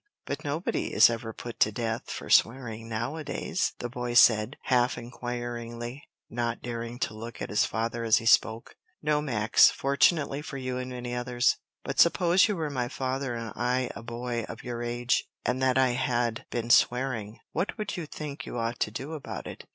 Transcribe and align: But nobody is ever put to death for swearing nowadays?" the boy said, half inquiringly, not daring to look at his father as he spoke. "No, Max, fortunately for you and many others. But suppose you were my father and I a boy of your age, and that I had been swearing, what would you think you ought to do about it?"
But 0.25 0.43
nobody 0.43 0.91
is 0.95 1.11
ever 1.11 1.31
put 1.31 1.59
to 1.59 1.71
death 1.71 2.09
for 2.09 2.27
swearing 2.27 2.89
nowadays?" 2.89 3.73
the 3.77 3.87
boy 3.87 4.15
said, 4.15 4.57
half 4.63 4.97
inquiringly, 4.97 6.01
not 6.27 6.63
daring 6.63 6.97
to 7.01 7.13
look 7.13 7.39
at 7.39 7.51
his 7.51 7.65
father 7.65 8.03
as 8.03 8.17
he 8.17 8.25
spoke. 8.25 8.75
"No, 9.03 9.21
Max, 9.21 9.69
fortunately 9.69 10.41
for 10.41 10.57
you 10.57 10.79
and 10.79 10.89
many 10.89 11.13
others. 11.13 11.57
But 11.83 11.99
suppose 11.99 12.47
you 12.47 12.55
were 12.55 12.71
my 12.71 12.87
father 12.87 13.35
and 13.35 13.53
I 13.55 13.91
a 13.95 14.01
boy 14.01 14.43
of 14.49 14.63
your 14.63 14.81
age, 14.81 15.25
and 15.45 15.61
that 15.61 15.77
I 15.77 15.89
had 15.89 16.47
been 16.49 16.71
swearing, 16.71 17.37
what 17.51 17.77
would 17.77 17.95
you 17.95 18.07
think 18.07 18.47
you 18.47 18.57
ought 18.57 18.79
to 18.79 18.89
do 18.89 19.13
about 19.13 19.45
it?" 19.45 19.67